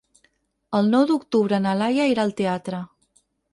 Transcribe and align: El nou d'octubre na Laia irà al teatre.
El 0.77 0.89
nou 0.93 1.05
d'octubre 1.11 1.61
na 1.67 1.75
Laia 1.83 2.09
irà 2.15 2.27
al 2.27 2.35
teatre. 2.43 2.83